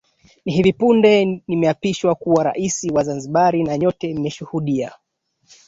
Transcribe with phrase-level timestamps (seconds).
[0.45, 4.91] hivi punde nimeapishwa kuwa rais wa zanzibar na nyote mmeshuhudia